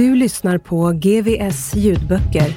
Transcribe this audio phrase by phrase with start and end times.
[0.00, 2.54] Du lyssnar på GVS ljudböcker.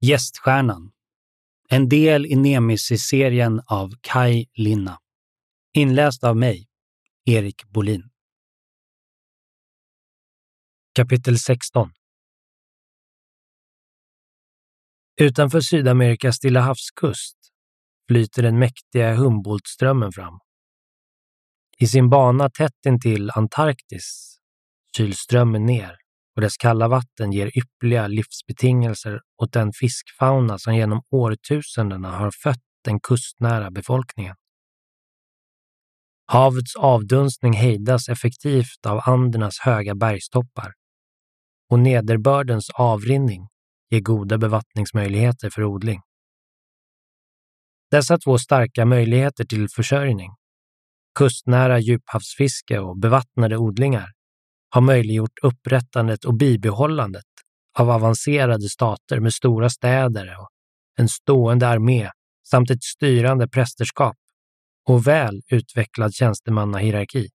[0.00, 0.92] Gäststjärnan.
[1.68, 4.98] En del i Nemesis-serien av Kai Linna.
[5.74, 6.68] Inläst av mig,
[7.24, 8.10] Erik Bolin.
[10.94, 11.90] Kapitel 16
[15.20, 17.36] Utanför Sydamerikas Stilla havskust
[18.08, 20.38] flyter den mäktiga Humboldtströmmen fram.
[21.78, 24.38] I sin bana tätt intill Antarktis
[24.96, 25.96] kyls strömmen ner
[26.36, 32.64] och dess kalla vatten ger ypperliga livsbetingelser åt den fiskfauna som genom årtusendena har fött
[32.84, 34.34] den kustnära befolkningen.
[36.26, 40.72] Havets avdunstning hejdas effektivt av Andernas höga bergstoppar
[41.70, 43.48] och nederbördens avrinning
[43.90, 46.00] ger goda bevattningsmöjligheter för odling.
[47.90, 50.30] Dessa två starka möjligheter till försörjning,
[51.18, 54.12] kustnära djuphavsfiske och bevattnade odlingar,
[54.70, 57.24] har möjliggjort upprättandet och bibehållandet
[57.78, 60.48] av avancerade stater med stora städer och
[60.98, 62.10] en stående armé
[62.50, 64.16] samt ett styrande prästerskap
[64.88, 67.28] och väl utvecklad tjänstemannahierarki.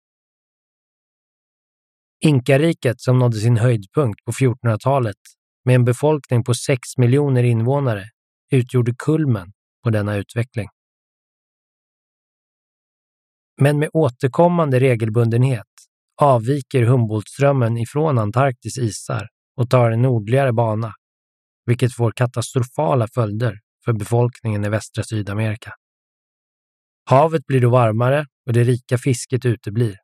[2.21, 5.17] Inkariket som nådde sin höjdpunkt på 1400-talet
[5.65, 8.05] med en befolkning på 6 miljoner invånare
[8.53, 9.53] utgjorde kulmen
[9.85, 10.69] på denna utveckling.
[13.61, 15.67] Men med återkommande regelbundenhet
[16.23, 20.95] avviker Humboldtströmmen ifrån Antarktis isar och tar en nordligare bana,
[21.67, 25.73] vilket får katastrofala följder för befolkningen i västra Sydamerika.
[27.05, 29.97] Havet blir då varmare och det rika fisket uteblir.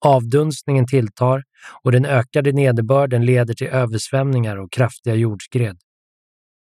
[0.00, 1.44] Avdunstningen tilltar
[1.82, 5.78] och den ökade nederbörden leder till översvämningar och kraftiga jordskred.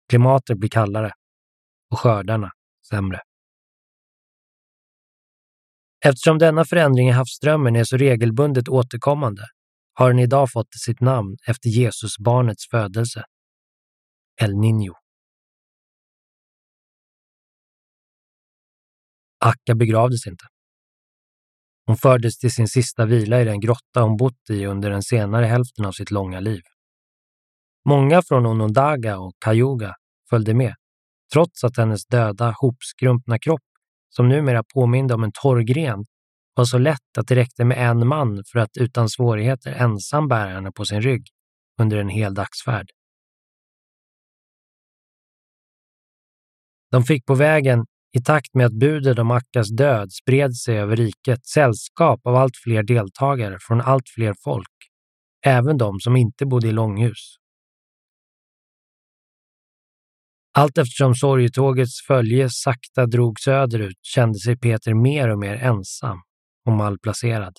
[0.08, 1.12] Klimatet blir kallare
[1.90, 2.50] och skördarna
[2.88, 3.20] sämre.
[6.04, 9.42] Eftersom denna förändring i havsströmmen är så regelbundet återkommande
[9.94, 13.24] har den idag fått sitt namn efter Jesusbarnets födelse,
[14.40, 14.92] El Niño.
[19.38, 20.44] Akka begravdes inte.
[21.88, 25.46] Hon fördes till sin sista vila i den grotta hon bott i under den senare
[25.46, 26.62] hälften av sitt långa liv.
[27.88, 29.94] Många från Onondaga och Cayuga
[30.30, 30.74] följde med,
[31.32, 33.62] trots att hennes döda, hopskrumpna kropp,
[34.08, 36.04] som numera påminde om en torr gren,
[36.54, 40.48] var så lätt att det räckte med en man för att utan svårigheter ensam bära
[40.50, 41.26] henne på sin rygg
[41.80, 42.90] under en hel dagsfärd.
[46.90, 47.86] De fick på vägen
[48.18, 52.56] i takt med att budet om Akkas död spred sig över riket sällskap av allt
[52.64, 54.76] fler deltagare från allt fler folk,
[55.46, 57.36] även de som inte bodde i långhus.
[60.52, 66.18] Allt eftersom sorgetågets följe sakta drog söderut kände sig Peter mer och mer ensam
[66.66, 67.56] och malplacerad.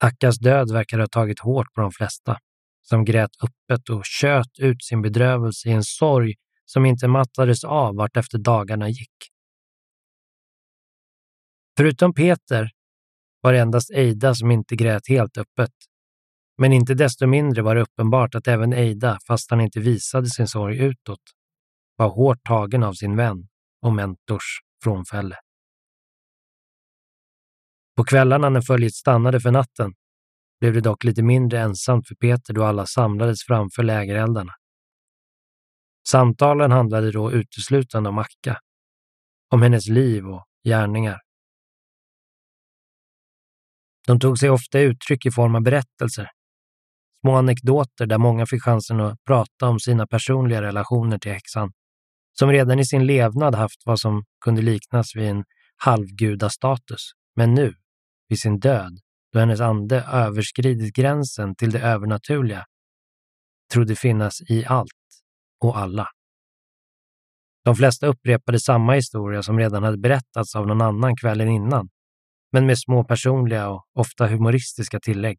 [0.00, 2.38] Akkas död verkade ha tagit hårt på de flesta,
[2.82, 6.34] som grät öppet och tjöt ut sin bedrövelse i en sorg
[6.66, 9.16] som inte mattades av vart efter dagarna gick.
[11.76, 12.70] Förutom Peter
[13.40, 15.72] var det endast Eida som inte grät helt öppet.
[16.58, 20.48] Men inte desto mindre var det uppenbart att även Eida, fast han inte visade sin
[20.48, 21.20] sorg utåt,
[21.96, 23.48] var hårt tagen av sin vän
[23.82, 25.36] och mentors frånfälle.
[27.96, 29.94] På kvällarna när följet stannade för natten
[30.60, 34.52] blev det dock lite mindre ensamt för Peter då alla samlades framför lägereldarna.
[36.08, 38.58] Samtalen handlade då uteslutande om Akka,
[39.52, 41.20] om hennes liv och gärningar.
[44.06, 46.30] De tog sig ofta uttryck i form av berättelser,
[47.26, 51.72] Små anekdoter där många fick chansen att prata om sina personliga relationer till häxan,
[52.38, 55.44] som redan i sin levnad haft vad som kunde liknas vid en
[55.76, 57.74] halvgudastatus, men nu,
[58.28, 58.98] vid sin död,
[59.32, 62.64] då hennes ande överskridit gränsen till det övernaturliga,
[63.72, 64.90] trodde finnas i allt
[65.60, 66.08] och alla.
[67.64, 71.88] De flesta upprepade samma historia som redan hade berättats av någon annan kvällen innan,
[72.52, 75.36] men med små personliga och ofta humoristiska tillägg.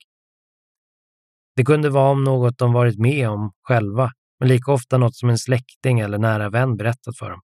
[1.56, 5.30] Det kunde vara om något de varit med om själva, men lika ofta något som
[5.30, 7.42] en släkting eller nära vän berättat för dem.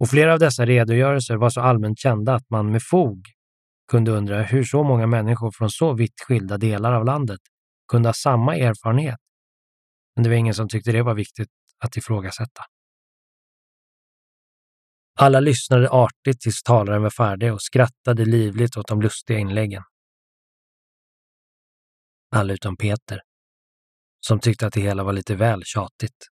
[0.00, 3.26] Och flera av dessa redogörelser var så allmänt kända att man med fog
[3.90, 7.40] kunde undra hur så många människor från så vitt skilda delar av landet
[7.88, 9.18] kunde ha samma erfarenhet.
[10.16, 11.48] Men det var ingen som tyckte det var viktigt
[11.84, 12.62] att ifrågasätta.
[15.18, 19.82] Alla lyssnade artigt tills talaren var färdig och skrattade livligt åt de lustiga inläggen.
[22.30, 23.20] Alla utom Peter,
[24.26, 26.28] som tyckte att det hela var lite väl tjatigt.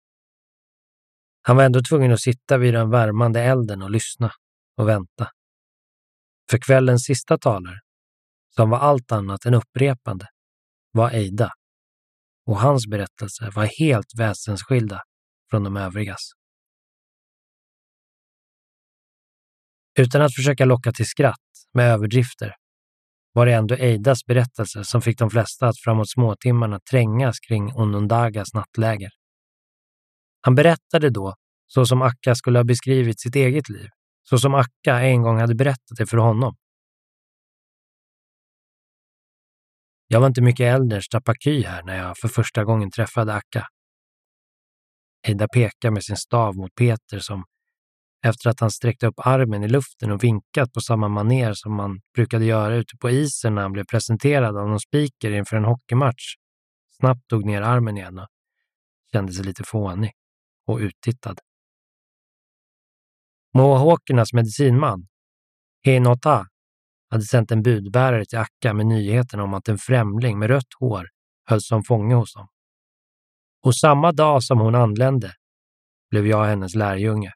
[1.41, 4.31] Han var ändå tvungen att sitta vid den värmande elden och lyssna
[4.77, 5.31] och vänta.
[6.51, 7.79] För kvällens sista talare,
[8.55, 10.27] som var allt annat än upprepande,
[10.91, 11.51] var Eida.
[12.45, 15.01] Och hans berättelser var helt väsensskilda
[15.49, 16.31] från de övrigas.
[19.99, 21.35] Utan att försöka locka till skratt
[21.73, 22.55] med överdrifter
[23.33, 28.53] var det ändå Eidas berättelse som fick de flesta att framåt småtimmarna trängas kring Onondagas
[28.53, 29.09] nattläger.
[30.41, 31.35] Han berättade då
[31.67, 33.89] så som Akka skulle ha beskrivit sitt eget liv,
[34.23, 36.55] så som Akka en gång hade berättat det för honom.
[40.07, 43.67] Jag var inte mycket äldre än Stapaky här när jag för första gången träffade Akka.
[45.27, 47.43] Ida pekar med sin stav mot Peter som
[48.25, 52.01] efter att han sträckte upp armen i luften och vinkat på samma maner som man
[52.15, 56.35] brukade göra ute på isen när han blev presenterad av någon speaker inför en hockeymatch,
[56.99, 58.27] snabbt tog ner armen igen och
[59.11, 60.11] kände sig lite fånig
[60.67, 61.39] och uttittad.
[63.53, 65.07] Mohawkernas medicinman,
[65.85, 66.45] Henota,
[67.09, 71.07] hade sänt en budbärare till Akka med nyheten om att en främling med rött hår
[71.45, 72.47] hölls som fånge hos dem.
[73.61, 75.33] Och samma dag som hon anlände
[76.09, 77.33] blev jag hennes lärjunge.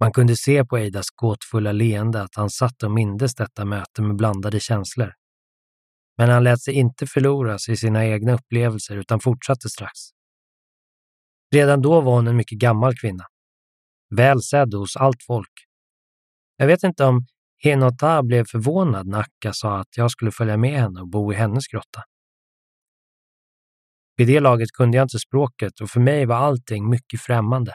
[0.00, 4.16] Man kunde se på Eidas gåtfulla leende att han satt och mindes detta möte med
[4.16, 5.12] blandade känslor.
[6.18, 9.92] Men han lät sig inte förloras i sina egna upplevelser utan fortsatte strax.
[11.54, 13.24] Redan då var hon en mycket gammal kvinna.
[14.16, 15.52] Väl sedd hos allt folk.
[16.56, 17.26] Jag vet inte om
[17.66, 21.36] Henota blev förvånad när Akka sa att jag skulle följa med henne och bo i
[21.36, 22.02] hennes grotta.
[24.16, 27.74] Vid det laget kunde jag inte språket och för mig var allting mycket främmande.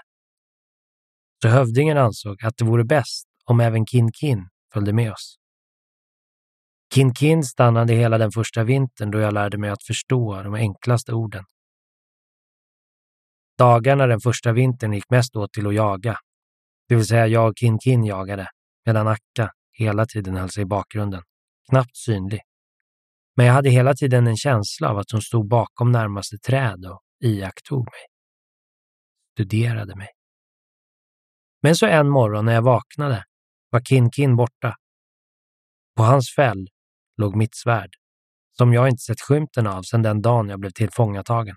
[1.42, 5.36] Så hövdingen ansåg att det vore bäst om även Kin Kin följde med oss.
[6.94, 11.14] Kin Kin stannade hela den första vintern då jag lärde mig att förstå de enklaste
[11.14, 11.44] orden.
[13.58, 16.18] Dagarna den första vintern gick mest åt till att jaga.
[16.88, 18.48] Det vill säga jag och Kin Kin jagade,
[18.86, 21.24] medan Akka hela tiden höll sig i bakgrunden,
[21.70, 22.42] knappt synlig.
[23.36, 27.02] Men jag hade hela tiden en känsla av att hon stod bakom närmaste träd och
[27.24, 28.06] iakttog mig.
[29.34, 30.10] Studerade mig.
[31.62, 33.26] Men så en morgon när jag vaknade
[33.70, 34.76] var Kin Kin borta.
[35.96, 36.68] På hans fäll
[37.18, 37.90] låg mitt svärd,
[38.58, 41.56] som jag inte sett skymten av sedan den dagen jag blev tillfångatagen.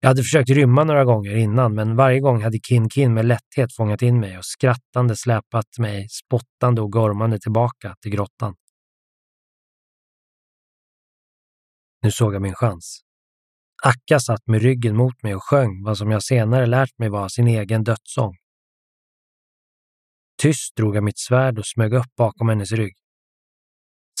[0.00, 3.74] Jag hade försökt rymma några gånger innan, men varje gång hade Kin Kin med lätthet
[3.76, 8.54] fångat in mig och skrattande släpat mig spottande och gormande tillbaka till grottan.
[12.02, 13.00] Nu såg jag min chans.
[13.84, 17.28] Akka satt med ryggen mot mig och sjöng vad som jag senare lärt mig var
[17.28, 18.36] sin egen dödssång.
[20.42, 22.94] Tyst drog jag mitt svärd och smög upp bakom hennes rygg.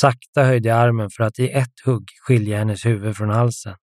[0.00, 3.76] Sakta höjde jag armen för att i ett hugg skilja hennes huvud från halsen,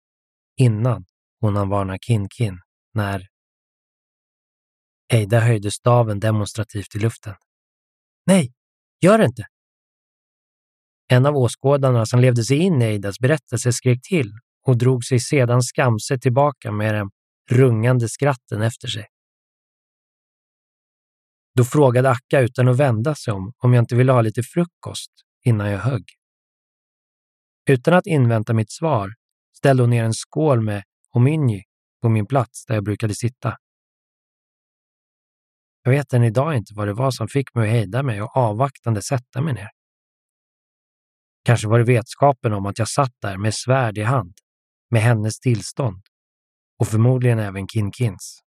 [0.58, 1.06] innan
[1.46, 2.60] hon han varnar Kin-Kin,
[2.94, 3.28] när
[5.14, 7.36] Eida höjde staven demonstrativt i luften.
[8.26, 8.54] Nej,
[9.02, 9.46] gör det inte!
[11.08, 14.32] En av åskådarna som levde sig in i Eidas berättelse skrek till
[14.68, 17.10] och drog sig sedan skamset tillbaka med den
[17.52, 19.06] rungande skratten efter sig.
[21.56, 25.12] Då frågade Akka utan att vända sig om om jag inte ville ha lite frukost
[25.46, 26.06] innan jag högg.
[27.70, 29.14] Utan att invänta mitt svar
[29.58, 30.84] ställde hon ner en skål med
[31.16, 31.64] och Mynji
[32.02, 33.58] på min plats där jag brukade sitta.
[35.84, 38.38] Jag vet än idag inte vad det var som fick mig att hejda mig och
[38.38, 39.70] avvaktande sätta mig ner.
[41.46, 44.34] Kanske var det vetskapen om att jag satt där med svärd i hand
[44.92, 46.02] med hennes tillstånd
[46.80, 48.40] och förmodligen även Kin Kins.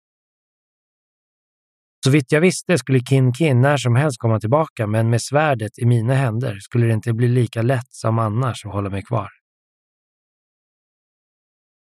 [2.05, 5.79] Så vitt jag visste skulle Kin Kin när som helst komma tillbaka, men med svärdet
[5.79, 9.38] i mina händer skulle det inte bli lika lätt som annars att hålla mig kvar.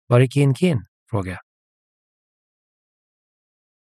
[0.07, 0.85] Var är Kin Kin?
[1.09, 1.39] frågade jag.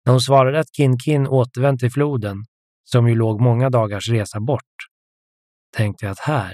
[0.05, 2.45] När hon svarade att Kin Kin återvänt till floden,
[2.83, 4.75] som ju låg många dagars resa bort,
[5.77, 6.53] tänkte jag att här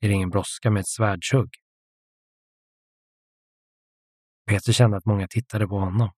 [0.00, 1.50] är det ingen brådska med ett svärdshugg.
[4.46, 6.10] Peter kände att många tittade på honom.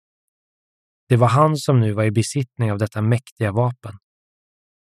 [1.08, 3.98] Det var han som nu var i besittning av detta mäktiga vapen.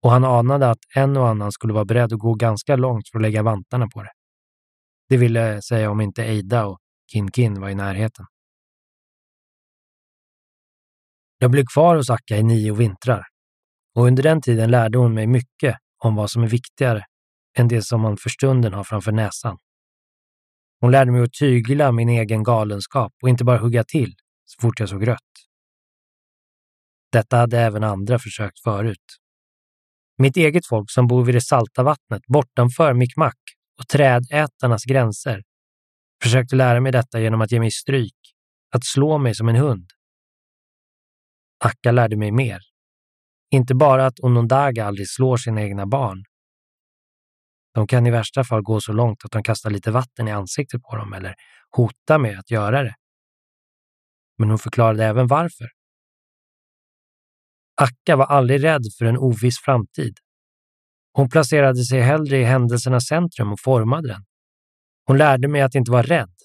[0.03, 3.17] Och han anade att en och annan skulle vara beredd att gå ganska långt för
[3.17, 4.11] att lägga vantarna på det.
[5.09, 6.80] Det ville säga om inte Eida och
[7.13, 8.25] Kin Kin var i närheten.
[11.37, 13.23] Jag blev kvar hos Akka i nio vintrar
[13.95, 17.05] och under den tiden lärde hon mig mycket om vad som är viktigare
[17.57, 19.57] än det som man för stunden har framför näsan.
[20.79, 24.13] Hon lärde mig att tygla min egen galenskap och inte bara hugga till
[24.45, 25.19] så fort jag såg rött.
[27.11, 29.17] Detta hade även andra försökt förut.
[30.17, 33.37] Mitt eget folk som bor vid det salta vattnet bortanför Mikmak
[33.79, 35.43] och trädätarnas gränser
[36.23, 38.15] försökte lära mig detta genom att ge mig stryk,
[38.75, 39.89] att slå mig som en hund.
[41.63, 42.61] Akka lärde mig mer.
[43.51, 46.23] Inte bara att Onondaga aldrig slår sina egna barn.
[47.73, 50.81] De kan i värsta fall gå så långt att de kastar lite vatten i ansiktet
[50.81, 51.35] på dem eller
[51.69, 52.95] hotar med att göra det.
[54.37, 55.67] Men hon förklarade även varför.
[57.81, 60.17] Akka var aldrig rädd för en oviss framtid.
[61.13, 64.25] Hon placerade sig hellre i händelsernas centrum och formade den.
[65.11, 66.35] Hon lärde mig att inte vara rädd.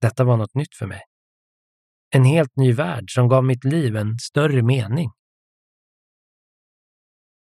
[0.00, 1.02] Detta var något nytt för mig.
[2.10, 5.10] En helt ny värld som gav mitt liv en större mening.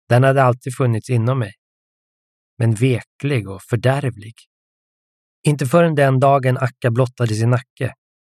[0.08, 1.52] Den hade alltid funnits inom mig,
[2.58, 4.34] men veklig och fördärvlig.
[5.46, 7.94] Inte förrän den dagen Akka blottade sin nacke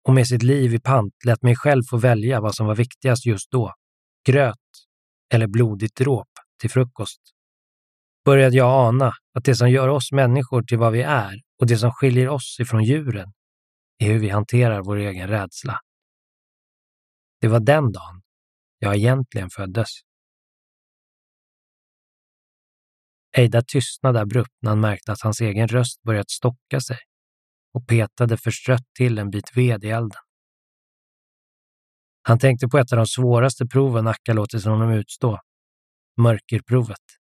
[0.07, 3.25] och med sitt liv i pant lät mig själv få välja vad som var viktigast
[3.25, 3.73] just då
[4.25, 4.55] gröt
[5.33, 6.29] eller blodigt dråp
[6.61, 7.21] till frukost,
[8.25, 11.77] började jag ana att det som gör oss människor till vad vi är och det
[11.77, 13.33] som skiljer oss ifrån djuren
[13.97, 15.79] är hur vi hanterar vår egen rädsla.
[17.41, 18.21] Det var den dagen
[18.79, 19.89] jag egentligen föddes.
[23.37, 26.97] Eida tystnade abrupt när han märkte att hans egen röst börjat stocka sig
[27.73, 30.21] och petade förstrött till en bit ved i elden.
[32.21, 35.39] Han tänkte på ett av de svåraste proven Akka låtit honom utstå.
[36.17, 37.18] Mörkerprovet.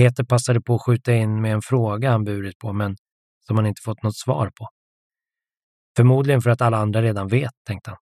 [0.00, 2.96] Peter passade på att skjuta in med en fråga han burit på, men
[3.46, 4.68] som han inte fått något svar på.
[5.96, 7.98] Förmodligen för att alla andra redan vet, tänkte han.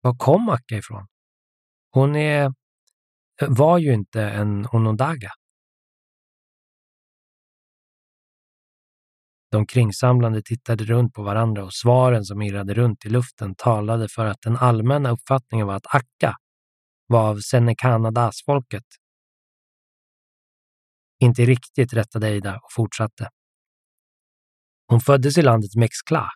[0.00, 1.06] Var kom Akka ifrån?
[1.90, 2.52] Hon är,
[3.48, 5.30] var ju inte en Onondaga.
[9.50, 14.26] De kringsamlande tittade runt på varandra och svaren som irrade runt i luften talade för
[14.26, 16.34] att den allmänna uppfattningen var att Akka
[17.06, 18.84] var av Senekanadas-folket.
[21.20, 23.28] Inte riktigt, rättade Eida och fortsatte.
[24.86, 26.28] Hon föddes i landet Mexcla,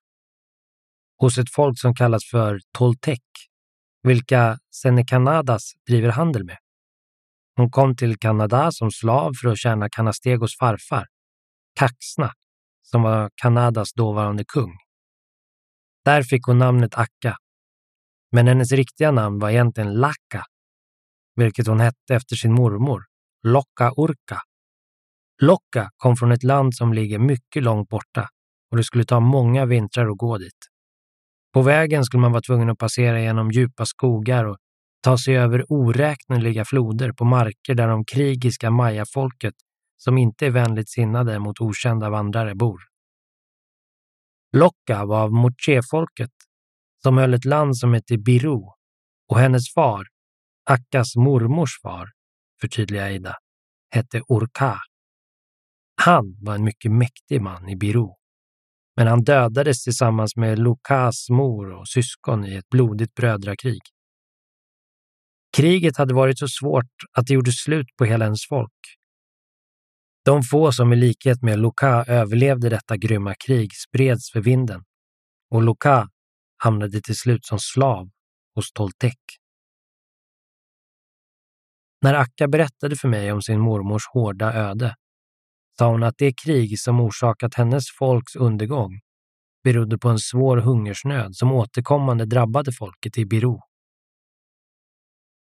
[1.19, 3.21] hos ett folk som kallas för Toltec,
[4.03, 6.59] vilka Senecanadas driver handel med.
[7.57, 11.07] Hon kom till Kanada som slav för att tjäna Canastegos farfar,
[11.75, 12.33] Kaxna,
[12.83, 14.73] som var Kanadas dåvarande kung.
[16.05, 17.37] Där fick hon namnet Akka.
[18.33, 20.45] Men hennes riktiga namn var egentligen Laka,
[21.37, 23.05] vilket hon hette efter sin mormor,
[23.43, 24.41] Lokka Urka.
[25.43, 28.29] Locka kom från ett land som ligger mycket långt borta
[28.71, 30.59] och det skulle ta många vintrar att gå dit.
[31.53, 34.57] På vägen skulle man vara tvungen att passera genom djupa skogar och
[35.01, 39.55] ta sig över oräkneliga floder på marker där de krigiska mayafolket
[39.97, 42.81] som inte är vänligt sinnade mot okända vandrare bor.
[44.57, 46.31] Locka var av Moche-folket
[47.03, 48.61] som höll ett land som hette Biru
[49.29, 50.07] och hennes far,
[50.71, 52.09] Akkas mormors far,
[52.61, 53.37] förtydligar Ida,
[53.91, 54.79] hette Orka.
[55.95, 58.09] Han var en mycket mäktig man i Biru,
[58.97, 63.81] men han dödades tillsammans med Lukas mor och syskon i ett blodigt brödrakrig.
[65.57, 68.73] Kriget hade varit så svårt att det gjorde slut på hela ens folk
[70.25, 74.85] de få som i likhet med Luka överlevde detta grymma krig spreds för vinden
[75.51, 76.09] och Luka
[76.57, 78.11] hamnade till slut som slav
[78.55, 79.19] hos Toltek.
[82.03, 84.97] När Akka berättade för mig om sin mormors hårda öde
[85.79, 89.01] sa hon att det krig som orsakat hennes folks undergång
[89.65, 93.59] berodde på en svår hungersnöd som återkommande drabbade folket i Biru.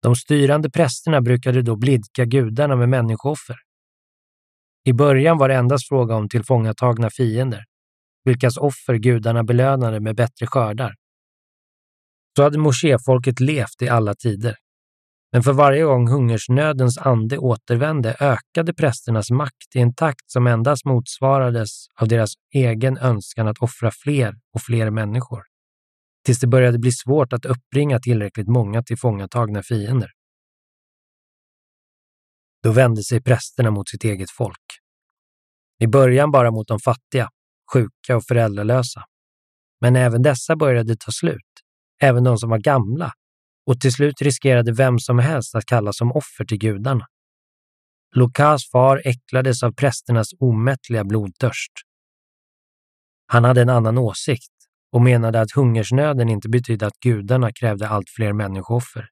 [0.02, 3.56] De styrande prästerna brukade då blidka gudarna med människooffer
[4.84, 7.64] i början var det endast fråga om tillfångatagna fiender,
[8.24, 10.96] vilkas offer gudarna belönade med bättre skördar.
[12.38, 14.56] Så hade moskéfolket levt i alla tider.
[15.32, 20.86] Men för varje gång hungersnödens ande återvände ökade prästernas makt i en takt som endast
[20.86, 25.44] motsvarades av deras egen önskan att offra fler och fler människor.
[26.26, 30.12] Tills det började bli svårt att uppbringa tillräckligt många tillfångatagna fiender.
[32.64, 34.66] Då vände sig prästerna mot sitt eget folk.
[35.80, 37.30] I början bara mot de fattiga,
[37.74, 39.04] sjuka och föräldralösa.
[39.82, 41.52] Men även dessa började ta slut,
[42.02, 43.14] även de som var gamla
[43.68, 47.08] och till slut riskerade vem som helst att kallas som offer till gudarna.
[48.16, 51.72] Lukas far äcklades av prästernas omättliga blodtörst.
[53.28, 54.52] Han hade en annan åsikt
[54.92, 59.08] och menade att hungersnöden inte betydde att gudarna krävde allt fler människooffer,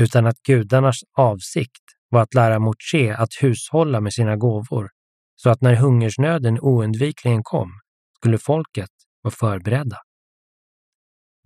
[0.00, 4.90] utan att gudarnas avsikt var att lära Moche att hushålla med sina gåvor,
[5.36, 7.70] så att när hungersnöden oundvikligen kom
[8.18, 8.90] skulle folket
[9.22, 9.96] vara förberedda.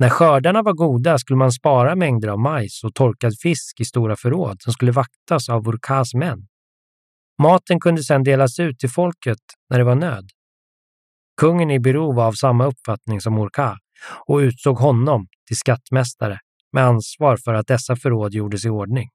[0.00, 4.16] När skördarna var goda skulle man spara mängder av majs och torkad fisk i stora
[4.16, 6.46] förråd som skulle vaktas av Urkas män.
[7.42, 9.38] Maten kunde sedan delas ut till folket
[9.70, 10.30] när det var nöd.
[11.40, 13.78] Kungen i Biro var av samma uppfattning som Urka
[14.26, 16.38] och utsåg honom till skattmästare
[16.72, 19.08] med ansvar för att dessa förråd gjordes i ordning.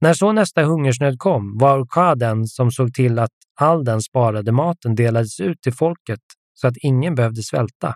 [0.00, 4.52] När så nästa hungersnöd kom var Urka den som såg till att all den sparade
[4.52, 6.20] maten delades ut till folket
[6.54, 7.94] så att ingen behövde svälta.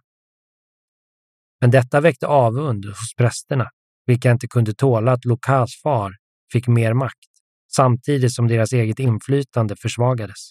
[1.62, 3.70] Men detta väckte avund hos prästerna,
[4.06, 6.12] vilka inte kunde tåla att Lukas far
[6.52, 7.28] fick mer makt,
[7.76, 10.50] samtidigt som deras eget inflytande försvagades.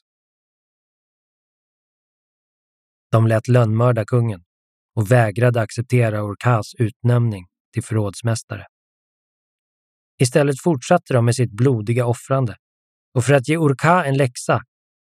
[3.12, 4.44] De lät lönnmörda kungen
[4.96, 8.65] och vägrade acceptera Urkas utnämning till förrådsmästare.
[10.20, 12.56] Istället fortsatte de med sitt blodiga offrande
[13.13, 14.62] och för att ge Urka en läxa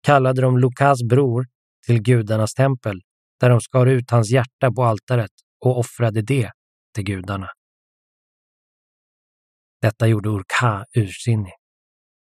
[0.04, 1.46] kallade de Lukas bror
[1.86, 3.01] till gudarnas tempel
[3.39, 6.51] där de skar ut hans hjärta på altaret och offrade det
[6.95, 7.47] till gudarna.
[9.81, 11.53] Detta gjorde Urka ursinnig.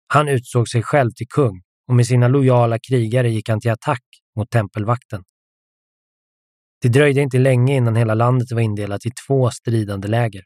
[0.07, 4.03] Han utsåg sig själv till kung och med sina lojala krigare gick han till attack
[4.37, 5.23] mot tempelvakten.
[6.81, 10.43] Det dröjde inte länge innan hela landet var indelat i två stridande läger.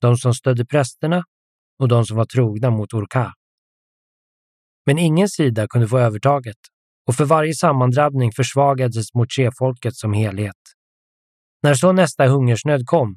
[0.00, 1.24] De som stödde prästerna
[1.78, 3.32] och de som var trogna mot Urka.
[4.86, 6.56] Men ingen sida kunde få övertaget
[7.06, 10.54] och för varje sammandrabbning försvagades Mochefolket som helhet.
[11.62, 13.16] När så nästa hungersnöd kom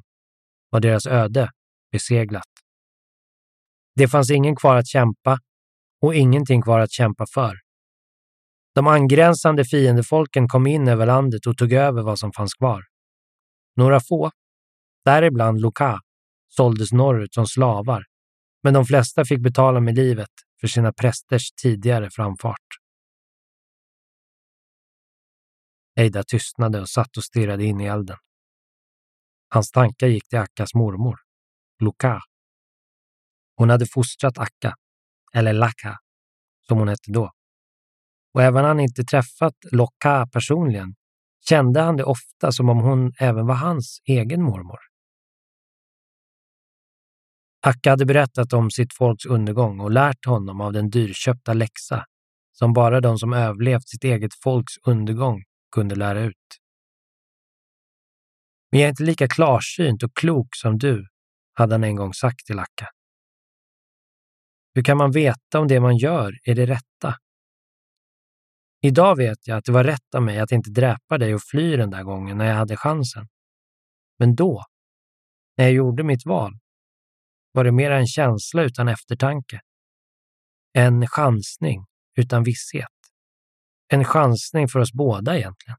[0.70, 1.50] var deras öde
[1.92, 2.48] beseglat.
[3.94, 5.38] Det fanns ingen kvar att kämpa
[6.00, 7.56] och ingenting kvar att kämpa för.
[8.74, 12.82] De angränsande fiendefolken kom in över landet och tog över vad som fanns kvar.
[13.76, 14.30] Några få,
[15.04, 16.00] däribland Loka,
[16.48, 18.04] såldes norrut som slavar,
[18.62, 22.66] men de flesta fick betala med livet för sina prästers tidigare framfart.
[25.96, 28.16] Eida tystnade och satt och stirrade in i elden.
[29.54, 31.18] Hans tankar gick till Akkas mormor,
[31.80, 32.20] Luka.
[33.56, 34.74] Hon hade fostrat Akka,
[35.34, 35.98] eller Laka,
[36.68, 37.30] som hon hette då.
[38.34, 40.94] Och även om han inte träffat Lokka personligen
[41.48, 44.78] kände han det ofta som om hon även var hans egen mormor.
[47.60, 52.04] Akka hade berättat om sitt folks undergång och lärt honom av den dyrköpta läxa
[52.52, 55.42] som bara de som överlevt sitt eget folks undergång
[55.74, 56.61] kunde lära ut.
[58.72, 61.08] Men jag är inte lika klarsynt och klok som du,
[61.54, 62.88] hade han en gång sagt till Akka.
[64.74, 67.16] Hur kan man veta om det man gör är det rätta?
[68.82, 71.76] Idag vet jag att det var rätt av mig att inte dräpa dig och fly
[71.76, 73.28] den där gången när jag hade chansen.
[74.18, 74.64] Men då,
[75.56, 76.52] när jag gjorde mitt val,
[77.52, 79.60] var det mer en känsla utan eftertanke.
[80.72, 82.88] En chansning utan visshet.
[83.88, 85.76] En chansning för oss båda egentligen.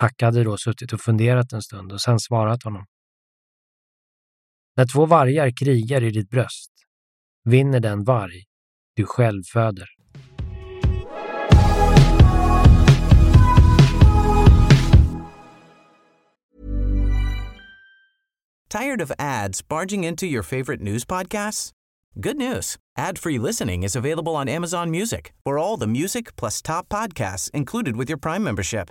[0.00, 2.84] Hacka hade då suttit och funderat en stund och sen svarat honom.
[4.76, 6.70] När två vargar krigar i ditt bröst
[7.44, 8.44] vinner den varg
[8.96, 9.88] du själv föder.
[18.70, 21.72] Tired of ads barging into your favorite news podcasts?
[22.14, 22.76] Good news.
[22.98, 27.96] Ad-free listening is available on Amazon Music for all the music plus top podcasts included
[27.96, 28.90] with your Prime membership.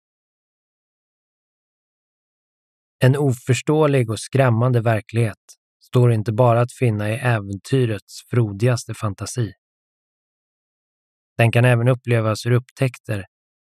[3.03, 5.37] En oförståelig och skrämmande verklighet
[5.83, 9.53] står inte bara att finna i äventyrets frodigaste fantasi.
[11.37, 13.25] Den kan även upplevas ur upptäckter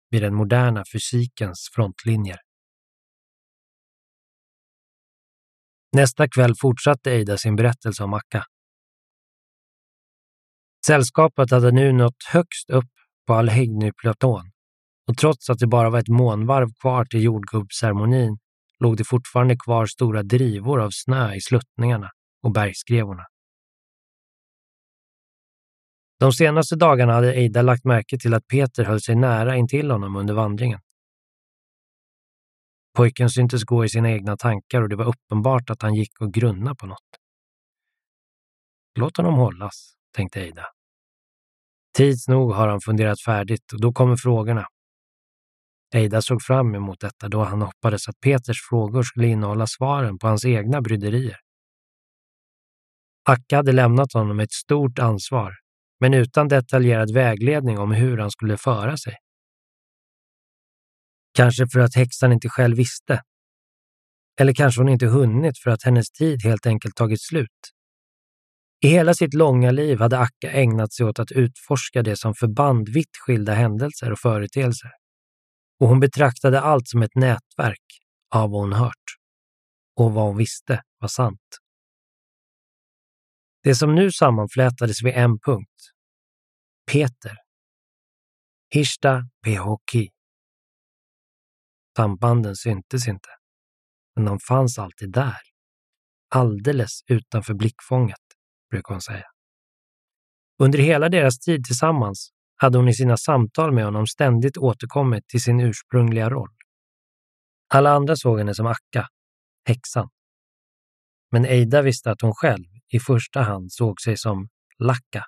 [0.10, 2.38] vid den moderna fysikens frontlinjer.
[5.92, 8.44] Nästa kväll fortsatte Eida sin berättelse om Akka.
[10.88, 12.92] Sällskapet hade nu nått högst upp
[13.28, 14.52] på Alhegnyplatån
[15.08, 18.38] och trots att det bara var ett månvarv kvar till jordgubbsceremonin
[18.80, 22.10] låg det fortfarande kvar stora drivor av snö i sluttningarna
[22.44, 23.24] och bergskrevorna.
[26.20, 30.16] De senaste dagarna hade Eida lagt märke till att Peter höll sig nära intill honom
[30.16, 30.80] under vandringen.
[32.96, 36.34] Pojken syntes gå i sina egna tankar och det var uppenbart att han gick och
[36.34, 37.00] grunnade på något.
[39.00, 40.66] Låt honom hållas, tänkte Eida.
[41.98, 44.68] Tids nog har han funderat färdigt och då kommer frågorna.
[45.94, 50.28] Eida såg fram emot detta då han hoppades att Peters frågor skulle innehålla svaren på
[50.28, 51.38] hans egna bryderier.
[53.30, 55.54] Akka hade lämnat honom ett stort ansvar,
[56.00, 59.16] men utan detaljerad vägledning om hur han skulle föra sig.
[61.34, 63.22] Kanske för att häxan inte själv visste.
[64.40, 67.72] Eller kanske hon inte hunnit för att hennes tid helt enkelt tagit slut.
[68.82, 72.90] I hela sitt långa liv hade Akka ägnat sig åt att utforska det som förband
[72.90, 74.92] vitt skilda händelser och företeelser.
[75.80, 77.86] Och hon betraktade allt som ett nätverk
[78.36, 79.04] av vad hon hört.
[79.96, 81.58] Och vad hon visste var sant.
[83.64, 85.92] Det som nu sammanflätades vid en punkt.
[86.92, 87.38] Peter.
[88.74, 90.10] Hirsta Pehoki.
[91.98, 93.30] Sambanden syntes inte,
[94.16, 95.38] men de fanns alltid där.
[96.30, 98.24] Alldeles utanför blickfånget,
[98.70, 99.26] brukar hon säga.
[100.60, 105.42] Under hela deras tid tillsammans hade hon i sina samtal med honom ständigt återkommit till
[105.42, 106.50] sin ursprungliga roll.
[107.74, 109.08] Alla andra såg henne som Akka,
[109.68, 110.10] häxan.
[111.32, 115.26] Men Eida visste att hon själv i första hand såg sig som Lacka.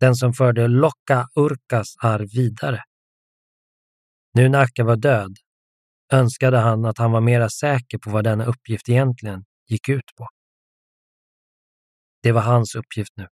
[0.00, 2.82] Den som förde Lokka Urkas arv vidare.
[4.34, 5.36] Nu när Akka var död
[6.12, 10.28] önskade han att han var mera säker på vad denna uppgift egentligen gick ut på.
[12.22, 13.26] Det var hans uppgift nu.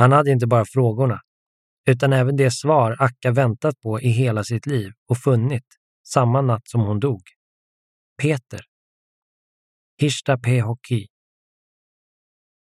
[0.00, 1.20] Han hade inte bara frågorna,
[1.88, 5.64] utan även det svar Akka väntat på i hela sitt liv och funnit
[6.06, 7.22] samma natt som hon dog.
[8.22, 8.60] Peter.
[9.98, 11.06] Hishta Pehoki.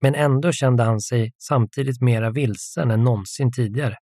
[0.00, 3.96] Men ändå kände han sig samtidigt mera vilsen än någonsin tidigare.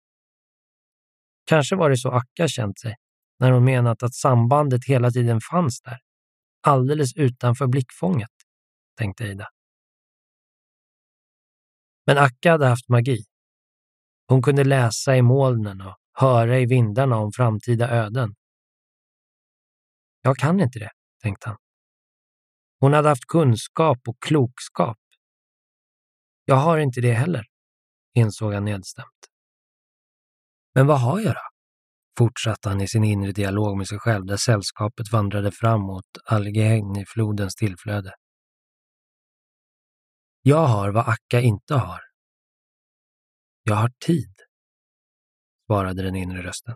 [1.44, 2.96] Kanske var det så Akka känt sig
[3.40, 5.98] när hon menat att sambandet hela tiden fanns där,
[6.60, 8.30] alldeles utanför blickfånget,
[8.98, 9.48] tänkte Ida.
[12.06, 13.24] Men Akka hade haft magi.
[14.28, 18.34] Hon kunde läsa i molnen och höra i vindarna om framtida öden.
[20.22, 20.90] Jag kan inte det,
[21.22, 21.58] tänkte han.
[22.80, 24.98] Hon hade haft kunskap och klokskap.
[26.44, 27.44] Jag har inte det heller,
[28.14, 29.08] insåg han nedstämt.
[30.74, 31.52] Men vad har jag då?
[32.18, 36.04] fortsatte han i sin inre dialog med sig själv där sällskapet vandrade fram mot
[37.00, 38.12] i flodens tillflöde.
[40.44, 42.00] Jag har vad Akka inte har.
[43.62, 44.34] Jag har tid,
[45.66, 46.74] svarade den inre rösten.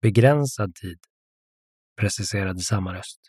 [0.00, 0.98] Begränsad tid,
[2.00, 3.20] preciserade samma röst.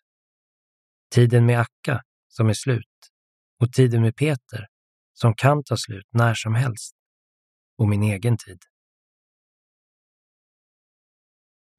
[1.13, 3.11] Tiden med Akka, som är slut,
[3.59, 4.67] och tiden med Peter,
[5.13, 6.95] som kan ta slut när som helst,
[7.77, 8.59] och min egen tid.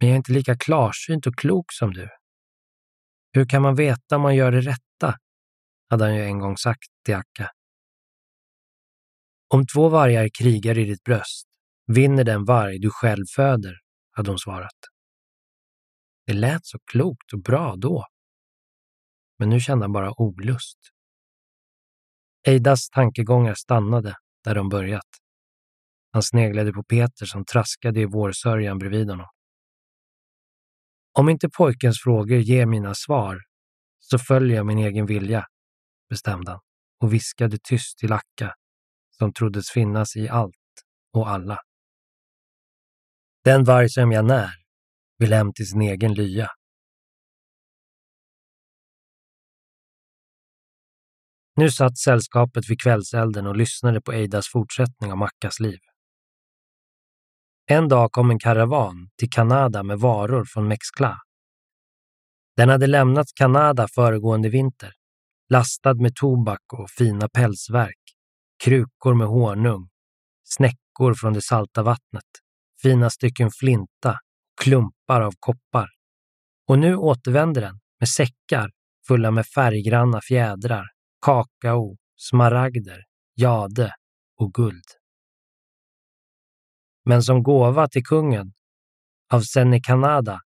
[0.01, 2.09] Men jag är inte lika klarsynt och klok som du.
[3.33, 4.86] Hur kan man veta om man gör det rätta?
[5.89, 7.51] Hade han ju en gång sagt till Akka.
[9.49, 11.47] Om två vargar krigar i ditt bröst
[11.87, 13.75] vinner den varg du själv föder,
[14.11, 14.79] hade hon svarat.
[16.27, 18.07] Det lät så klokt och bra då.
[19.39, 20.79] Men nu kände han bara olust.
[22.47, 25.09] Eidas tankegångar stannade där de börjat.
[26.13, 29.27] Han sneglade på Peter som traskade i vårsörjan bredvid honom.
[31.13, 33.41] Om inte pojkens frågor ger mina svar
[33.99, 35.47] så följer jag min egen vilja,
[36.09, 36.61] bestämde han
[37.01, 38.55] och viskade tyst till Akka
[39.11, 40.55] som troddes finnas i allt
[41.13, 41.59] och alla.
[43.45, 44.51] Den varg som jag när
[45.19, 46.51] vill hem till sin egen lya.
[51.57, 55.79] Nu satt sällskapet vid kvällselden och lyssnade på Eidas fortsättning av Mackas liv.
[57.67, 61.19] En dag kom en karavan till Kanada med varor från Mexcla.
[62.57, 64.93] Den hade lämnat Kanada föregående vinter,
[65.49, 68.01] lastad med tobak och fina pälsverk,
[68.65, 69.89] krukor med honung,
[70.45, 72.25] snäckor från det salta vattnet,
[72.83, 74.19] fina stycken flinta,
[74.63, 75.89] klumpar av koppar.
[76.69, 78.71] Och nu återvänder den med säckar
[79.09, 80.87] fulla med färggranna fjädrar,
[81.21, 83.05] kakao, smaragder,
[83.35, 83.95] jade
[84.37, 84.85] och guld.
[87.05, 88.53] Men som gåva till kungen
[89.33, 90.41] av Senecanada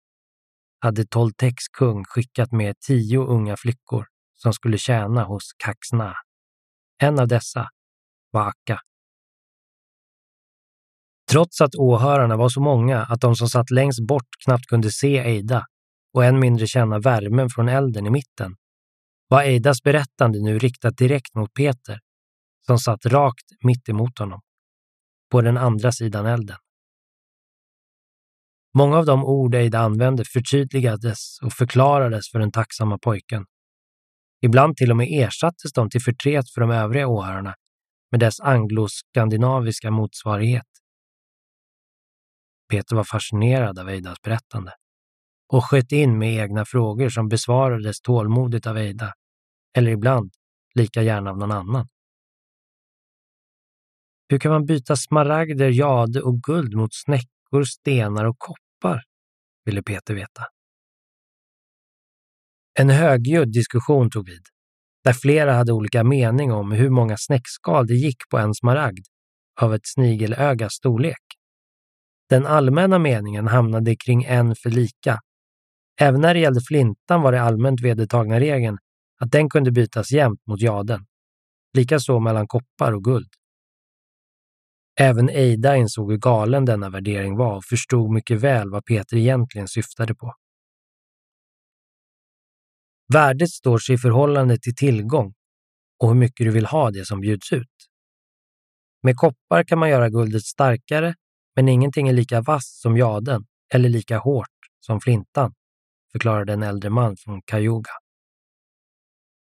[0.81, 4.07] hade Toltecs kung skickat med tio unga flickor
[4.43, 6.15] som skulle tjäna hos Kaxna.
[7.03, 7.69] En av dessa
[8.31, 8.81] var Akka.
[11.31, 15.19] Trots att åhörarna var så många att de som satt längst bort knappt kunde se
[15.19, 15.67] Eida
[16.15, 18.57] och än mindre känna värmen från elden i mitten,
[19.29, 22.01] var Eidas berättande nu riktat direkt mot Peter,
[22.67, 24.41] som satt rakt mitt emot honom,
[25.31, 26.57] på den andra sidan elden.
[28.75, 33.45] Många av de ord Eida använde förtydligades och förklarades för den tacksamma pojken.
[34.41, 37.55] Ibland till och med ersattes de till förtret för de övriga åhörarna
[38.11, 40.67] med dess angloskandinaviska motsvarighet.
[42.71, 44.73] Peter var fascinerad av Eidas berättande
[45.53, 49.15] och sköt in med egna frågor som besvarades tålmodigt av Eida,
[49.77, 50.33] eller ibland
[50.75, 51.89] lika gärna av någon annan.
[54.29, 59.03] Hur kan man byta smaragder, jade och guld mot snäckor, stenar och koppar?
[59.65, 60.43] ville Peter veta.
[62.81, 64.43] En högljudd diskussion tog vid,
[65.05, 69.07] där flera hade olika mening om hur många snäckskal det gick på en smaragd
[69.61, 71.23] av ett snigelögas storlek.
[72.29, 75.21] Den allmänna meningen hamnade kring en för lika.
[76.01, 78.79] Även när det gällde flintan var det allmänt vedertagna regeln
[79.21, 81.07] att den kunde bytas jämnt mot jaden.
[81.77, 83.31] Likaså mellan koppar och guld.
[85.01, 89.69] Även Eida insåg hur galen denna värdering var och förstod mycket väl vad Peter egentligen
[89.69, 90.35] syftade på.
[93.13, 95.35] Värdet står sig i förhållande till tillgång
[95.99, 97.69] och hur mycket du vill ha det som bjuds ut.
[99.03, 101.15] Med koppar kan man göra guldet starkare,
[101.57, 103.45] men ingenting är lika vass som jaden
[103.75, 104.49] eller lika hårt
[104.81, 105.55] som flintan,
[106.13, 107.93] förklarade en äldre man från Cayuga.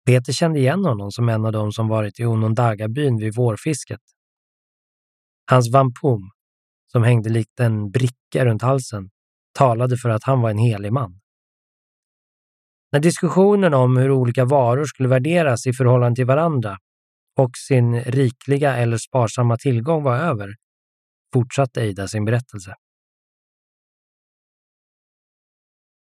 [0.05, 4.01] Peter kände igen honom som en av dem som varit i Onondaga-byn vid vårfisket.
[5.49, 6.21] Hans vampum,
[6.91, 9.09] som hängde likt en bricka runt halsen,
[9.53, 11.19] talade för att han var en helig man.
[12.95, 16.77] När diskussionen om hur olika varor skulle värderas i förhållande till varandra
[17.37, 20.55] och sin rikliga eller sparsamma tillgång var över,
[21.33, 22.73] fortsatte Eida sin berättelse.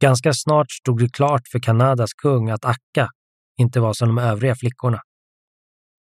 [0.03, 3.09] Ganska snart stod det klart för Kanadas kung att Akka
[3.61, 5.01] inte var som de övriga flickorna.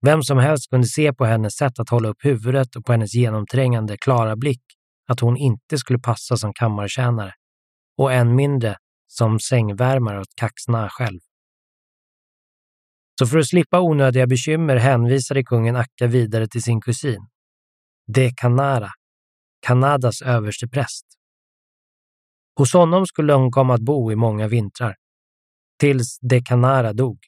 [0.06, 3.14] Vem som helst kunde se på hennes sätt att hålla upp huvudet och på hennes
[3.14, 4.64] genomträngande, klara blick
[5.08, 7.34] att hon inte skulle passa som kammartjänare
[7.98, 11.20] och än mindre som sängvärmare åt Kaxna själv.
[13.20, 17.28] Så för att slippa onödiga bekymmer hänvisade kungen Akka vidare till sin kusin,
[18.13, 18.89] De Canara,
[19.60, 21.06] Kanadas överstepräst.
[22.58, 24.96] Hos honom skulle hon komma att bo i många vintrar,
[25.80, 27.20] tills De Canara dog.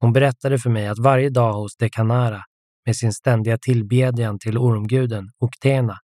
[0.00, 2.42] Hon berättade för mig att varje dag hos De Canara,
[2.86, 5.98] med sin ständiga tillbedjan till ormguden Oktena,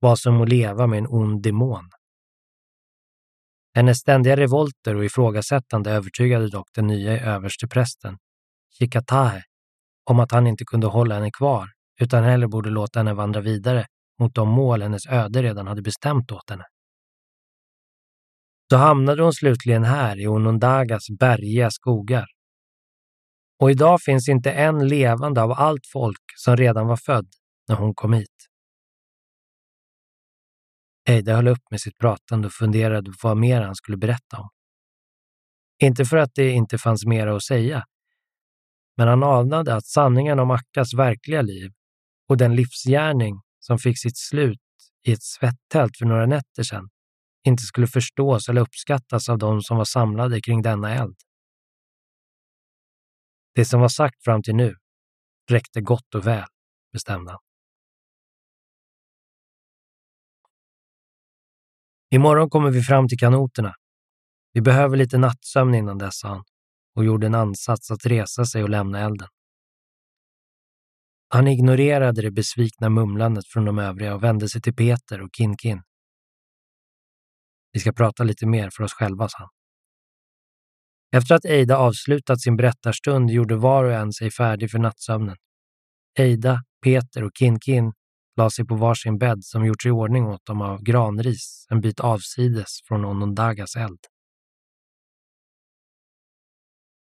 [0.00, 1.90] var som att leva med en ond demon.
[3.74, 8.18] Hennes ständiga revolter och ifrågasättande övertygade dock den nya översteprästen,
[8.78, 9.42] Chikatahe,
[10.10, 11.68] om att han inte kunde hålla henne kvar,
[12.00, 13.86] utan hellre borde låta henne vandra vidare
[14.20, 16.64] mot de mål hennes öde redan hade bestämt åt henne.
[18.70, 22.26] Så hamnade hon slutligen här i Onondagas bergiga skogar.
[23.60, 27.28] Och idag finns inte en levande av allt folk som redan var född
[27.68, 28.49] när hon kom hit.
[31.08, 34.48] Eide höll upp med sitt pratande och funderade på vad mer han skulle berätta om.
[35.82, 37.84] Inte för att det inte fanns mer att säga,
[38.96, 41.72] men han anade att sanningen om Akkas verkliga liv
[42.28, 44.58] och den livsgärning som fick sitt slut
[45.06, 46.88] i ett svetttält för några nätter sedan
[47.46, 51.16] inte skulle förstås eller uppskattas av de som var samlade kring denna eld.
[53.54, 54.76] Det som var sagt fram till nu
[55.50, 56.48] räckte gott och väl,
[56.92, 57.40] bestämde han.
[62.10, 63.74] Imorgon kommer vi fram till kanoterna.
[64.52, 66.44] Vi behöver lite nattsömn innan dess, sa han
[66.96, 69.28] och gjorde en ansats att resa sig och lämna elden.
[71.28, 75.82] Han ignorerade det besvikna mumlandet från de övriga och vände sig till Peter och Kinkin.
[77.72, 79.48] Vi ska prata lite mer för oss själva, sa han.
[81.16, 85.36] Efter att Eida avslutat sin berättarstund gjorde var och en sig färdig för nattsömnen.
[86.18, 87.92] Eida, Peter och Kin-Kin
[88.36, 92.00] la sig på varsin bädd som gjorts i ordning åt dem av granris en bit
[92.00, 93.98] avsides från Onondagas eld.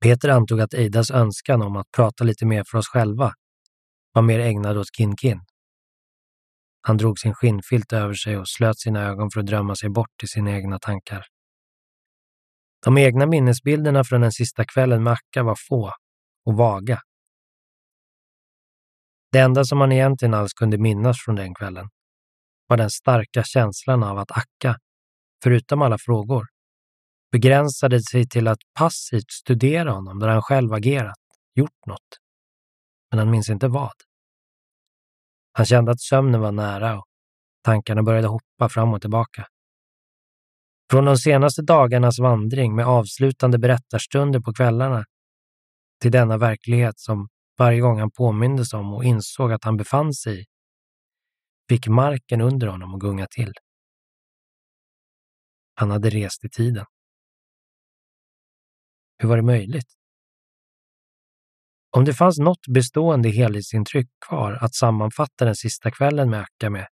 [0.01, 3.33] Peter antog att Eidas önskan om att prata lite mer för oss själva
[4.13, 5.39] var mer ägnad åt Kin-Kin.
[6.81, 10.09] Han drog sin skinnfilt över sig och slöt sina ögon för att drömma sig bort
[10.19, 11.25] till sina egna tankar.
[12.85, 15.93] De egna minnesbilderna från den sista kvällen med Akka var få
[16.45, 16.99] och vaga.
[19.31, 21.89] Det enda som han egentligen alls kunde minnas från den kvällen
[22.67, 24.79] var den starka känslan av att Akka,
[25.43, 26.47] förutom alla frågor,
[27.31, 31.17] begränsade sig till att passivt studera honom där han själv agerat,
[31.55, 32.17] gjort något.
[33.09, 33.91] Men han minns inte vad.
[35.53, 37.05] Han kände att sömnen var nära och
[37.63, 39.47] tankarna började hoppa fram och tillbaka.
[40.91, 45.05] Från de senaste dagarnas vandring med avslutande berättarstunder på kvällarna
[46.01, 47.27] till denna verklighet som
[47.61, 50.45] varje gång han påmindes om och insåg att han befann sig i,
[51.69, 53.53] fick marken under honom att gunga till.
[55.73, 56.85] Han hade rest i tiden.
[59.17, 59.87] Hur var det möjligt?
[61.97, 66.87] Om det fanns något bestående helhetsintryck kvar att sammanfatta den sista kvällen med Akka med,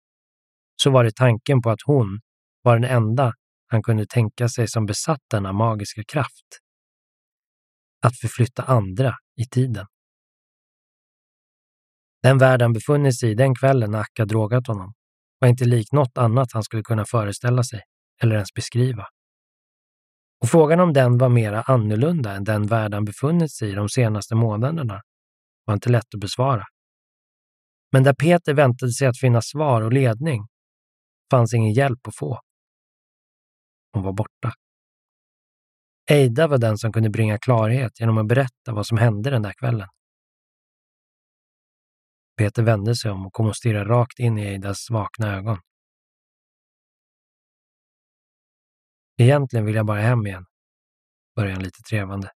[0.83, 2.20] så var det tanken på att hon
[2.62, 3.33] var den enda
[3.66, 6.48] han kunde tänka sig som besatt denna magiska kraft.
[8.02, 9.87] Att förflytta andra i tiden.
[12.28, 14.92] Den värld han befunnit sig i den kvällen när Akka drogat honom
[15.38, 17.82] var inte lik något annat han skulle kunna föreställa sig
[18.22, 19.06] eller ens beskriva.
[20.40, 23.88] Och frågan om den var mera annorlunda än den värld han befunnit sig i de
[23.88, 25.00] senaste månaderna
[25.64, 26.64] var inte lätt att besvara.
[27.92, 30.46] Men där Peter väntade sig att finna svar och ledning
[31.30, 32.40] fanns ingen hjälp att få.
[33.92, 34.52] Hon var borta.
[36.10, 39.52] Eida var den som kunde bringa klarhet genom att berätta vad som hände den där
[39.52, 39.88] kvällen.
[42.38, 45.59] Peter vände sig om och kom att stirra rakt in i Eidas vakna ögon.
[49.16, 50.44] Egentligen vill jag bara hem igen,
[51.37, 52.33] började han lite trevande.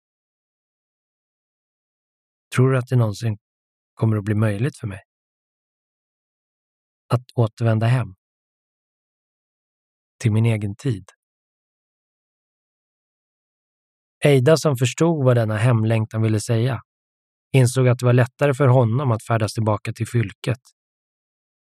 [2.56, 3.38] Tror du att det någonsin
[3.94, 5.02] kommer att bli möjligt för mig?
[7.08, 8.16] Att återvända hem?
[10.20, 11.06] Till min egen tid?
[14.26, 16.82] Eida som förstod vad denna hemlängtan ville säga
[17.52, 20.60] insåg att det var lättare för honom att färdas tillbaka till fylket.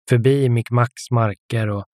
[0.09, 0.70] Förbi Mick
[1.11, 1.85] marker och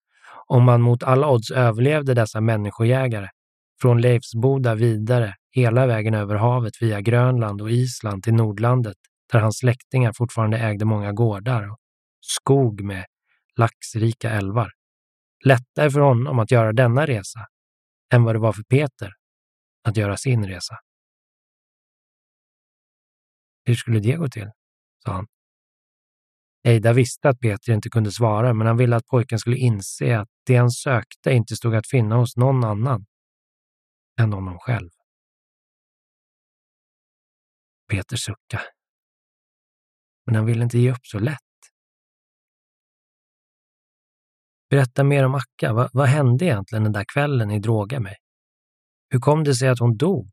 [0.47, 3.29] om man mot alla odds överlevde dessa människojägare,
[3.83, 8.97] från Leifsboda vidare hela vägen över havet via Grönland och Island till Nordlandet,
[9.33, 11.79] där hans släktingar fortfarande ägde många gårdar och
[12.21, 13.05] skog med
[13.57, 14.71] laxrika älvar.
[15.45, 17.41] Lättare för honom att göra denna resa
[18.15, 19.13] än vad det var för Peter
[19.85, 20.77] att göra sin resa.
[23.65, 24.51] Hur skulle det gå till?
[25.05, 25.27] sa han.
[26.65, 30.29] Eida visste att Peter inte kunde svara, men han ville att pojken skulle inse att
[30.47, 33.07] det han sökte inte stod att finna hos någon annan
[34.21, 34.91] än honom själv.
[37.91, 38.65] Peter suckade.
[40.27, 41.39] Men han ville inte ge upp så lätt.
[44.71, 45.73] Berätta mer om Akka.
[45.73, 48.17] Va, vad hände egentligen den där kvällen ni drogade mig?
[49.09, 50.31] Hur kom det sig att hon dog?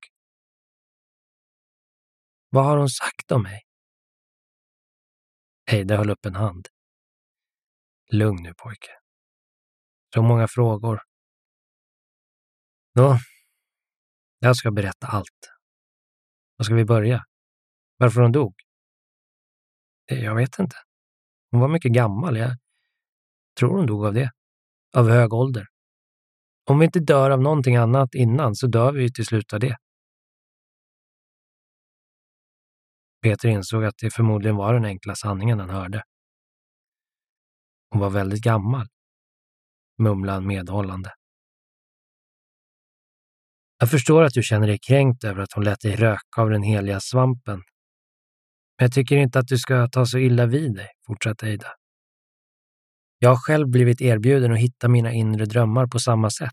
[2.49, 3.61] Vad har hon sagt om mig?
[5.71, 6.67] Heide höll upp en hand.
[8.11, 8.91] Lugn nu pojke.
[10.13, 11.01] Så många frågor.
[12.95, 13.17] Nå,
[14.39, 15.51] jag ska berätta allt.
[16.57, 17.25] Var ska vi börja?
[17.97, 18.53] Varför hon dog?
[20.11, 20.75] Eh, jag vet inte.
[21.51, 22.37] Hon var mycket gammal.
[22.37, 22.57] Jag
[23.59, 24.31] tror hon dog av det.
[24.97, 25.67] Av hög ålder.
[26.65, 29.59] Om vi inte dör av någonting annat innan så dör vi ju till slut av
[29.59, 29.77] det.
[33.21, 36.03] Peter insåg att det förmodligen var den enkla sanningen han hörde.
[37.89, 38.87] Hon var väldigt gammal,
[39.97, 41.13] mumlade han medhållande.
[43.79, 46.63] Jag förstår att du känner dig kränkt över att hon lät dig röka av den
[46.63, 47.55] heliga svampen.
[48.77, 51.67] Men jag tycker inte att du ska ta så illa vid dig, fortsatte Eida.
[53.19, 56.51] Jag har själv blivit erbjuden att hitta mina inre drömmar på samma sätt.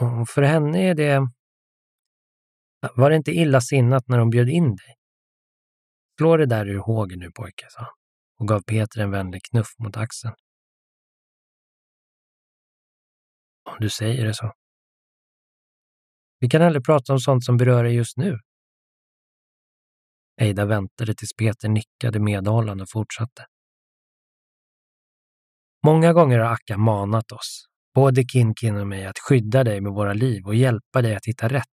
[0.00, 1.28] Och för henne är det...
[2.96, 4.94] Var det inte illa sinnat när hon bjöd in dig?
[6.18, 7.92] Slå det där ur hågen nu pojke, sa han
[8.38, 10.34] och gav Peter en vänlig knuff mot axeln.
[13.64, 14.52] Om du säger det så.
[16.40, 18.38] Vi kan aldrig prata om sånt som berör dig just nu.
[20.40, 23.46] Eida väntade tills Peter nickade medhållande och fortsatte.
[25.86, 30.12] Många gånger har Akka manat oss, både Kinkin och mig, att skydda dig med våra
[30.12, 31.73] liv och hjälpa dig att hitta rätt.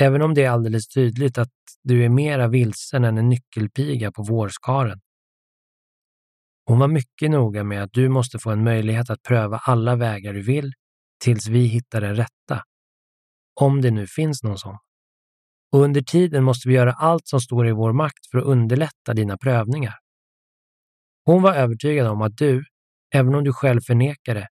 [0.00, 4.22] Även om det är alldeles tydligt att du är mera vilsen än en nyckelpiga på
[4.22, 5.00] vårskaren.
[6.64, 10.32] Hon var mycket noga med att du måste få en möjlighet att pröva alla vägar
[10.32, 10.72] du vill
[11.24, 12.62] tills vi hittar den rätta.
[13.60, 14.78] Om det nu finns någon sån.
[15.72, 19.14] Och under tiden måste vi göra allt som står i vår makt för att underlätta
[19.14, 19.94] dina prövningar.
[21.24, 22.64] Hon var övertygad om att du,
[23.14, 24.48] även om du själv förnekar det,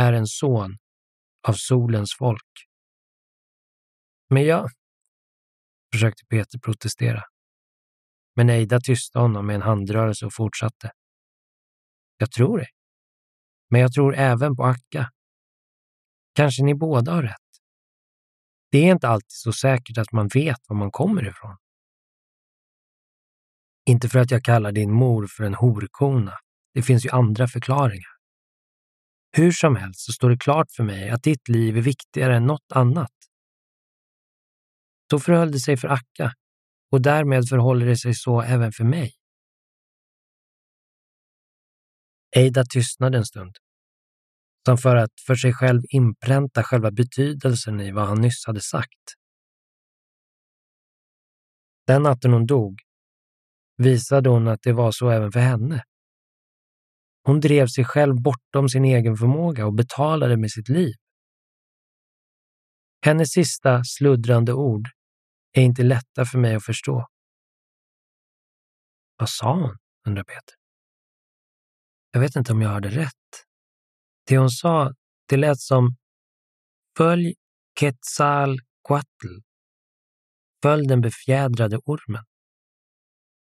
[0.00, 0.76] är en son
[1.48, 2.71] av solens folk.
[4.32, 4.70] Men jag...
[5.92, 7.22] försökte Peter protestera.
[8.36, 10.92] Men Eida tystade honom med en handrörelse och fortsatte.
[12.16, 12.66] Jag tror det.
[13.70, 15.10] Men jag tror även på Akka.
[16.34, 17.36] Kanske ni båda har rätt.
[18.70, 21.56] Det är inte alltid så säkert att man vet var man kommer ifrån.
[23.86, 26.38] Inte för att jag kallar din mor för en horkona.
[26.74, 28.12] Det finns ju andra förklaringar.
[29.36, 32.46] Hur som helst så står det klart för mig att ditt liv är viktigare än
[32.46, 33.21] något annat.
[35.12, 36.32] Så förhöll det sig för Akka
[36.90, 39.12] och därmed förhåller det sig så även för mig.
[42.36, 43.56] Eida tystnade en stund,
[44.66, 49.04] som för att för sig själv inpränta själva betydelsen i vad han nyss hade sagt.
[51.86, 52.80] Den natten hon dog
[53.76, 55.84] visade hon att det var så även för henne.
[57.22, 60.94] Hon drev sig själv bortom sin egen förmåga och betalade med sitt liv.
[63.04, 64.88] Hennes sista sluddrande ord
[65.52, 67.06] är inte lätta för mig att förstå.
[69.16, 69.78] Vad sa hon?
[70.06, 70.54] undrar Peter.
[72.10, 73.46] Jag vet inte om jag hörde rätt.
[74.26, 74.92] Det hon sa,
[75.28, 75.96] det lät som
[76.96, 77.34] Följ
[77.80, 79.26] Quetzalcoatl.
[80.62, 82.24] Följ den befjädrade ormen.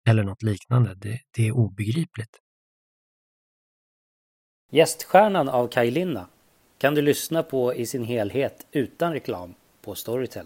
[0.07, 0.95] Eller något liknande.
[0.95, 2.39] Det, det är obegripligt.
[4.72, 6.28] Gäststjärnan av Kaj Linna
[6.78, 10.45] kan du lyssna på i sin helhet utan reklam på Storytel.